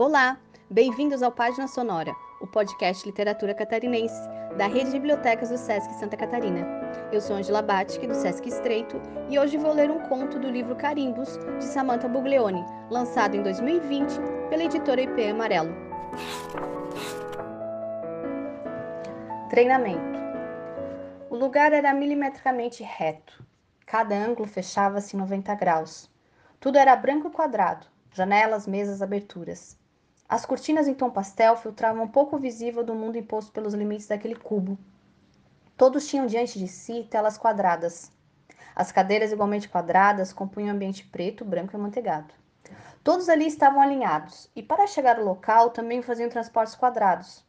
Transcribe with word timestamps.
Olá, 0.00 0.38
bem-vindos 0.70 1.22
ao 1.22 1.30
Página 1.30 1.68
Sonora, 1.68 2.16
o 2.40 2.46
podcast 2.46 3.04
Literatura 3.04 3.52
Catarinense 3.52 4.18
da 4.56 4.66
Rede 4.66 4.86
de 4.86 4.92
Bibliotecas 4.92 5.50
do 5.50 5.58
Sesc 5.58 5.92
Santa 5.96 6.16
Catarina. 6.16 6.66
Eu 7.12 7.20
sou 7.20 7.36
Angela 7.36 7.60
Batic, 7.60 8.06
do 8.06 8.14
Sesc 8.14 8.48
Estreito, 8.48 8.98
e 9.28 9.38
hoje 9.38 9.58
vou 9.58 9.74
ler 9.74 9.90
um 9.90 10.00
conto 10.08 10.38
do 10.38 10.48
livro 10.48 10.74
Carimbos, 10.74 11.36
de 11.58 11.64
Samantha 11.64 12.08
Buglione, 12.08 12.64
lançado 12.88 13.36
em 13.36 13.42
2020 13.42 14.10
pela 14.48 14.64
editora 14.64 15.02
IP 15.02 15.22
Amarelo. 15.22 15.74
Treinamento. 19.50 20.18
O 21.28 21.36
lugar 21.36 21.74
era 21.74 21.92
milimetricamente 21.92 22.82
reto. 22.82 23.44
Cada 23.84 24.14
ângulo 24.14 24.48
fechava-se 24.48 25.14
em 25.14 25.20
90 25.20 25.54
graus. 25.56 26.10
Tudo 26.58 26.78
era 26.78 26.96
branco 26.96 27.28
e 27.28 27.30
quadrado, 27.30 27.86
janelas, 28.14 28.66
mesas, 28.66 29.02
aberturas. 29.02 29.78
As 30.30 30.46
cortinas 30.46 30.86
em 30.86 30.94
tom 30.94 31.10
pastel 31.10 31.56
filtravam 31.56 32.04
um 32.04 32.08
pouco 32.08 32.38
visível 32.38 32.84
do 32.84 32.94
mundo 32.94 33.18
imposto 33.18 33.50
pelos 33.50 33.74
limites 33.74 34.06
daquele 34.06 34.36
cubo. 34.36 34.78
Todos 35.76 36.06
tinham 36.06 36.24
diante 36.24 36.56
de 36.56 36.68
si 36.68 37.02
telas 37.10 37.36
quadradas. 37.36 38.12
As 38.72 38.92
cadeiras 38.92 39.32
igualmente 39.32 39.68
quadradas 39.68 40.32
compunham 40.32 40.68
um 40.68 40.76
ambiente 40.76 41.04
preto, 41.04 41.44
branco 41.44 41.74
e 41.74 41.76
amanteigado. 41.76 42.32
Todos 43.02 43.28
ali 43.28 43.44
estavam 43.44 43.82
alinhados, 43.82 44.48
e 44.54 44.62
para 44.62 44.86
chegar 44.86 45.18
ao 45.18 45.24
local 45.24 45.70
também 45.70 46.00
faziam 46.00 46.30
transportes 46.30 46.76
quadrados. 46.76 47.44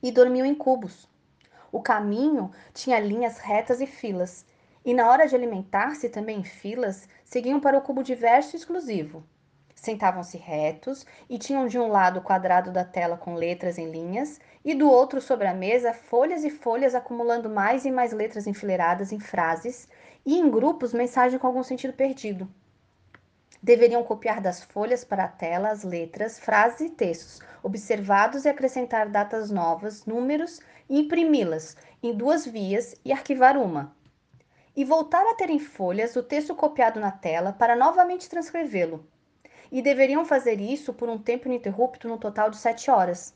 E 0.00 0.12
dormiam 0.12 0.46
em 0.46 0.54
cubos. 0.54 1.08
O 1.72 1.82
caminho 1.82 2.52
tinha 2.72 3.00
linhas 3.00 3.38
retas 3.38 3.80
e 3.80 3.88
filas, 3.88 4.46
e 4.84 4.94
na 4.94 5.10
hora 5.10 5.26
de 5.26 5.34
alimentar-se 5.34 6.08
também 6.08 6.38
em 6.38 6.44
filas, 6.44 7.08
seguiam 7.24 7.58
para 7.58 7.76
o 7.76 7.82
cubo 7.82 8.04
diverso 8.04 8.54
e 8.54 8.58
exclusivo, 8.60 9.24
Sentavam-se 9.82 10.38
retos 10.38 11.04
e 11.28 11.36
tinham 11.36 11.66
de 11.66 11.76
um 11.76 11.88
lado 11.88 12.20
o 12.20 12.22
quadrado 12.22 12.70
da 12.70 12.84
tela 12.84 13.16
com 13.16 13.34
letras 13.34 13.78
em 13.78 13.90
linhas 13.90 14.40
e 14.64 14.76
do 14.76 14.88
outro 14.88 15.20
sobre 15.20 15.48
a 15.48 15.52
mesa 15.52 15.92
folhas 15.92 16.44
e 16.44 16.50
folhas 16.50 16.94
acumulando 16.94 17.50
mais 17.50 17.84
e 17.84 17.90
mais 17.90 18.12
letras 18.12 18.46
enfileiradas 18.46 19.10
em 19.10 19.18
frases 19.18 19.88
e 20.24 20.38
em 20.38 20.48
grupos 20.48 20.92
mensagem 20.92 21.36
com 21.36 21.48
algum 21.48 21.64
sentido 21.64 21.94
perdido. 21.94 22.48
Deveriam 23.60 24.04
copiar 24.04 24.40
das 24.40 24.62
folhas 24.62 25.02
para 25.02 25.24
a 25.24 25.28
tela 25.28 25.70
as 25.70 25.82
letras, 25.82 26.38
frases 26.38 26.82
e 26.82 26.90
textos, 26.90 27.40
observados 27.60 28.44
e 28.44 28.48
acrescentar 28.48 29.08
datas 29.08 29.50
novas, 29.50 30.06
números 30.06 30.60
e 30.88 31.00
imprimi-las 31.00 31.76
em 32.00 32.14
duas 32.14 32.46
vias 32.46 32.94
e 33.04 33.10
arquivar 33.10 33.56
uma. 33.56 33.96
E 34.76 34.84
voltar 34.84 35.26
a 35.28 35.34
ter 35.34 35.50
em 35.50 35.58
folhas 35.58 36.14
o 36.14 36.22
texto 36.22 36.54
copiado 36.54 37.00
na 37.00 37.10
tela 37.10 37.52
para 37.52 37.74
novamente 37.74 38.30
transcrevê-lo 38.30 39.04
e 39.72 39.80
deveriam 39.80 40.22
fazer 40.22 40.60
isso 40.60 40.92
por 40.92 41.08
um 41.08 41.16
tempo 41.16 41.48
ininterrupto 41.48 42.06
no 42.06 42.18
total 42.18 42.50
de 42.50 42.58
sete 42.58 42.90
horas. 42.90 43.34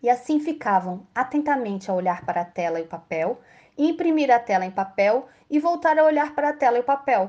E 0.00 0.08
assim 0.08 0.38
ficavam 0.38 1.04
atentamente 1.12 1.90
a 1.90 1.94
olhar 1.94 2.24
para 2.24 2.42
a 2.42 2.44
tela 2.44 2.78
e 2.78 2.84
o 2.84 2.86
papel, 2.86 3.40
imprimir 3.76 4.30
a 4.30 4.38
tela 4.38 4.64
em 4.64 4.70
papel 4.70 5.26
e 5.50 5.58
voltar 5.58 5.98
a 5.98 6.04
olhar 6.04 6.32
para 6.32 6.50
a 6.50 6.52
tela 6.52 6.76
e 6.76 6.80
o 6.80 6.84
papel. 6.84 7.28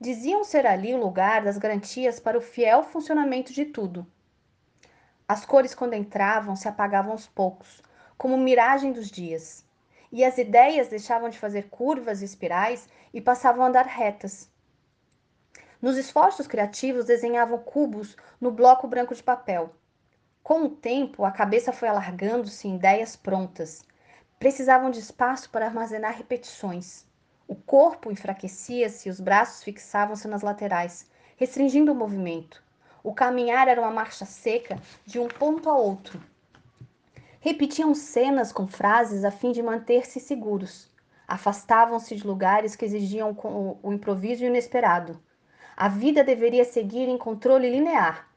Diziam 0.00 0.42
ser 0.42 0.66
ali 0.66 0.94
o 0.94 0.98
lugar 0.98 1.44
das 1.44 1.58
garantias 1.58 2.18
para 2.18 2.38
o 2.38 2.40
fiel 2.40 2.82
funcionamento 2.82 3.52
de 3.52 3.66
tudo. 3.66 4.06
As 5.28 5.44
cores, 5.44 5.74
quando 5.74 5.92
entravam, 5.92 6.56
se 6.56 6.66
apagavam 6.66 7.12
aos 7.12 7.26
poucos, 7.26 7.82
como 8.16 8.38
miragem 8.38 8.90
dos 8.90 9.10
dias, 9.10 9.66
e 10.10 10.24
as 10.24 10.38
ideias 10.38 10.88
deixavam 10.88 11.28
de 11.28 11.38
fazer 11.38 11.68
curvas 11.68 12.22
e 12.22 12.24
espirais 12.24 12.88
e 13.12 13.20
passavam 13.20 13.62
a 13.62 13.68
andar 13.68 13.84
retas. 13.84 14.50
Nos 15.80 15.96
esforços 15.96 16.48
criativos, 16.48 17.04
desenhavam 17.04 17.56
cubos 17.58 18.16
no 18.40 18.50
bloco 18.50 18.88
branco 18.88 19.14
de 19.14 19.22
papel. 19.22 19.72
Com 20.42 20.64
o 20.64 20.70
tempo, 20.70 21.24
a 21.24 21.30
cabeça 21.30 21.72
foi 21.72 21.88
alargando-se 21.88 22.66
em 22.66 22.74
ideias 22.74 23.14
prontas. 23.14 23.84
Precisavam 24.40 24.90
de 24.90 24.98
espaço 24.98 25.48
para 25.50 25.66
armazenar 25.66 26.16
repetições. 26.16 27.06
O 27.46 27.54
corpo 27.54 28.10
enfraquecia-se 28.10 29.08
e 29.08 29.12
os 29.12 29.20
braços 29.20 29.62
fixavam-se 29.62 30.26
nas 30.26 30.42
laterais, 30.42 31.08
restringindo 31.36 31.92
o 31.92 31.94
movimento. 31.94 32.60
O 33.04 33.14
caminhar 33.14 33.68
era 33.68 33.80
uma 33.80 33.90
marcha 33.92 34.24
seca 34.24 34.80
de 35.06 35.20
um 35.20 35.28
ponto 35.28 35.70
a 35.70 35.76
outro. 35.76 36.20
Repetiam 37.38 37.94
cenas 37.94 38.50
com 38.50 38.66
frases 38.66 39.24
a 39.24 39.30
fim 39.30 39.52
de 39.52 39.62
manter-se 39.62 40.18
seguros. 40.18 40.90
Afastavam-se 41.28 42.16
de 42.16 42.26
lugares 42.26 42.74
que 42.74 42.84
exigiam 42.84 43.30
o 43.80 43.92
improviso 43.92 44.44
inesperado. 44.44 45.22
A 45.80 45.86
vida 45.86 46.24
deveria 46.24 46.64
seguir 46.64 47.08
em 47.08 47.16
controle 47.16 47.70
linear. 47.70 48.28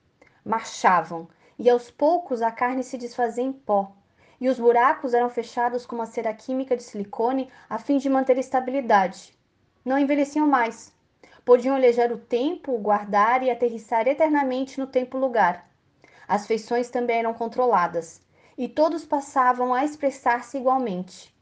Marchavam, 0.46 1.28
e 1.58 1.72
aos 1.72 1.90
poucos 1.90 2.40
a 2.40 2.52
carne 2.52 2.84
se 2.84 3.00
desfazia 3.00 3.44
em 3.44 3.52
pó, 3.52 3.94
e 4.40 4.48
os 4.48 4.60
buracos 4.60 5.16
eram 5.16 5.28
fechados 5.28 5.84
com 5.84 5.96
uma 5.96 6.06
cera 6.06 6.32
química 6.36 6.78
de 6.78 6.84
silicone 6.84 7.50
a 7.68 7.80
fim 7.80 7.98
de 7.98 8.08
manter 8.08 8.38
estabilidade. 8.38 9.36
Não 9.84 9.98
envelheciam 9.98 10.46
mais. 10.46 10.94
Podiam 11.44 11.76
eleger 11.76 12.12
o 12.12 12.18
tempo, 12.20 12.78
guardar 12.78 13.42
e 13.42 13.50
aterrissar 13.50 14.08
eternamente 14.08 14.80
no 14.80 14.86
tempo-lugar. 14.86 15.68
As 16.28 16.46
feições 16.46 16.92
também 16.92 17.18
eram 17.18 17.34
controladas, 17.34 18.22
e 18.56 18.70
todos 18.70 19.04
passavam 19.04 19.74
a 19.74 19.84
expressar-se 19.84 20.60
igualmente. 20.60 21.34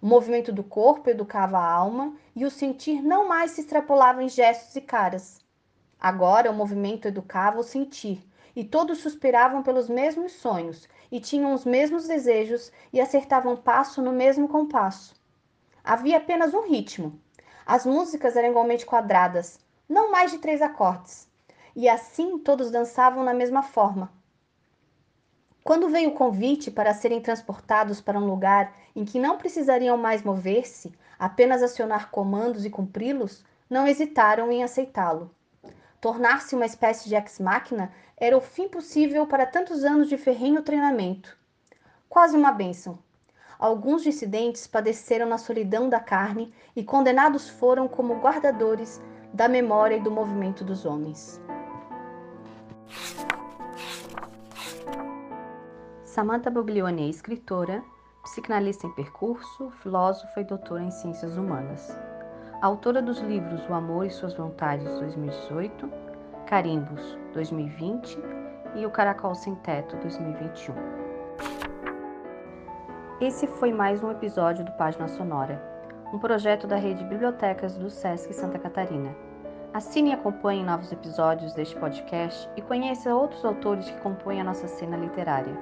O 0.00 0.06
movimento 0.06 0.52
do 0.52 0.62
corpo 0.62 1.10
educava 1.10 1.58
a 1.58 1.72
alma 1.72 2.14
e 2.36 2.44
o 2.44 2.50
sentir 2.52 3.02
não 3.02 3.26
mais 3.26 3.50
se 3.50 3.62
extrapolava 3.62 4.22
em 4.22 4.28
gestos 4.28 4.76
e 4.76 4.80
caras. 4.80 5.39
Agora 6.00 6.50
o 6.50 6.54
movimento 6.54 7.06
educava 7.06 7.58
o 7.58 7.62
sentir, 7.62 8.26
e 8.56 8.64
todos 8.64 8.98
suspiravam 8.98 9.62
pelos 9.62 9.88
mesmos 9.88 10.32
sonhos, 10.32 10.88
e 11.12 11.20
tinham 11.20 11.52
os 11.52 11.66
mesmos 11.66 12.08
desejos, 12.08 12.72
e 12.90 13.00
acertavam 13.00 13.54
passo 13.54 14.00
no 14.00 14.10
mesmo 14.10 14.48
compasso. 14.48 15.14
Havia 15.84 16.16
apenas 16.16 16.54
um 16.54 16.66
ritmo. 16.66 17.20
As 17.66 17.84
músicas 17.84 18.34
eram 18.34 18.48
igualmente 18.48 18.86
quadradas, 18.86 19.58
não 19.86 20.10
mais 20.10 20.30
de 20.30 20.38
três 20.38 20.62
acordes, 20.62 21.28
e 21.76 21.88
assim 21.88 22.38
todos 22.38 22.70
dançavam 22.70 23.22
na 23.22 23.34
mesma 23.34 23.62
forma. 23.62 24.10
Quando 25.62 25.90
veio 25.90 26.10
o 26.10 26.14
convite 26.14 26.70
para 26.70 26.94
serem 26.94 27.20
transportados 27.20 28.00
para 28.00 28.18
um 28.18 28.26
lugar 28.26 28.74
em 28.96 29.04
que 29.04 29.20
não 29.20 29.36
precisariam 29.36 29.96
mais 29.98 30.22
mover-se, 30.22 30.92
apenas 31.18 31.62
acionar 31.62 32.10
comandos 32.10 32.64
e 32.64 32.70
cumpri-los, 32.70 33.44
não 33.68 33.86
hesitaram 33.86 34.50
em 34.50 34.64
aceitá-lo. 34.64 35.30
Tornar-se 36.00 36.54
uma 36.54 36.64
espécie 36.64 37.10
de 37.10 37.14
ex-máquina 37.14 37.92
era 38.16 38.36
o 38.36 38.40
fim 38.40 38.66
possível 38.66 39.26
para 39.26 39.44
tantos 39.44 39.84
anos 39.84 40.08
de 40.08 40.16
ferrenho 40.16 40.62
treinamento. 40.62 41.36
Quase 42.08 42.34
uma 42.34 42.50
bênção. 42.50 42.98
Alguns 43.58 44.02
dissidentes 44.02 44.66
padeceram 44.66 45.28
na 45.28 45.36
solidão 45.36 45.90
da 45.90 46.00
carne 46.00 46.54
e 46.74 46.82
condenados 46.82 47.50
foram 47.50 47.86
como 47.86 48.18
guardadores 48.18 48.98
da 49.34 49.46
memória 49.46 49.96
e 49.96 50.00
do 50.00 50.10
movimento 50.10 50.64
dos 50.64 50.86
homens. 50.86 51.38
Samantha 56.02 56.50
Buglione 56.50 57.02
é 57.02 57.10
escritora, 57.10 57.84
psicanalista 58.22 58.86
em 58.86 58.94
percurso, 58.94 59.70
filósofa 59.82 60.40
e 60.40 60.44
doutora 60.44 60.82
em 60.82 60.90
ciências 60.90 61.36
humanas 61.36 61.94
autora 62.62 63.00
dos 63.00 63.18
livros 63.20 63.66
O 63.70 63.72
Amor 63.72 64.04
e 64.04 64.10
Suas 64.10 64.34
Vontades 64.34 64.86
2018, 64.98 65.90
Carimbos 66.44 67.18
2020 67.32 68.18
e 68.74 68.84
O 68.84 68.90
Caracol 68.90 69.34
Sem 69.34 69.54
Teto 69.56 69.96
2021. 69.96 70.74
Esse 73.18 73.46
foi 73.46 73.72
mais 73.72 74.02
um 74.02 74.10
episódio 74.10 74.62
do 74.62 74.72
Página 74.72 75.08
Sonora, 75.08 75.58
um 76.12 76.18
projeto 76.18 76.66
da 76.66 76.76
rede 76.76 77.02
Bibliotecas 77.04 77.78
do 77.78 77.88
SESC 77.88 78.34
Santa 78.34 78.58
Catarina. 78.58 79.16
Assine 79.72 80.10
e 80.10 80.12
acompanhe 80.12 80.62
novos 80.62 80.92
episódios 80.92 81.54
deste 81.54 81.76
podcast 81.76 82.46
e 82.56 82.62
conheça 82.62 83.14
outros 83.14 83.42
autores 83.42 83.88
que 83.90 84.00
compõem 84.00 84.38
a 84.38 84.44
nossa 84.44 84.68
cena 84.68 84.98
literária. 84.98 85.56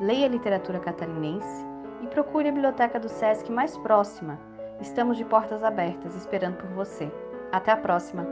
Leia 0.00 0.26
literatura 0.26 0.80
catarinense 0.80 1.64
e 2.02 2.08
procure 2.08 2.48
a 2.48 2.52
biblioteca 2.52 2.98
do 2.98 3.08
SESC 3.08 3.52
mais 3.52 3.76
próxima 3.78 4.36
Estamos 4.80 5.16
de 5.16 5.24
portas 5.24 5.62
abertas 5.62 6.14
esperando 6.14 6.56
por 6.56 6.70
você. 6.70 7.10
Até 7.52 7.72
a 7.72 7.76
próxima! 7.76 8.26